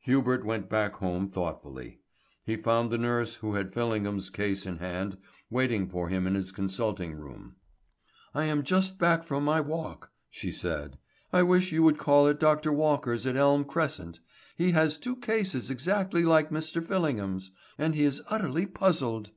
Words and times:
Hubert 0.00 0.46
went 0.46 0.70
back 0.70 0.94
home 0.94 1.28
thoughtfully. 1.28 2.00
He 2.42 2.56
found 2.56 2.90
the 2.90 2.96
nurse 2.96 3.34
who 3.34 3.52
had 3.54 3.70
Fillingham's 3.74 4.30
case 4.30 4.64
in 4.64 4.78
hand 4.78 5.18
waiting 5.50 5.86
for 5.88 6.08
him 6.08 6.26
in 6.26 6.34
his 6.34 6.52
consulting 6.52 7.12
room. 7.12 7.56
"I 8.34 8.46
am 8.46 8.62
just 8.62 8.98
back 8.98 9.24
from 9.24 9.44
my 9.44 9.60
walk," 9.60 10.10
she 10.30 10.50
said. 10.50 10.96
"I 11.34 11.42
wish 11.42 11.70
you 11.70 11.82
would 11.82 11.98
call 11.98 12.26
at 12.28 12.40
Dr. 12.40 12.72
Walker's 12.72 13.26
at 13.26 13.36
Elm 13.36 13.66
Crescent. 13.66 14.20
He 14.56 14.70
has 14.70 14.96
two 14.96 15.16
cases 15.16 15.70
exactly 15.70 16.24
like 16.24 16.48
Mr. 16.48 16.82
Fillingham's, 16.82 17.50
and 17.76 17.94
he 17.94 18.04
is 18.04 18.22
utterly 18.28 18.64
puzzled." 18.64 19.32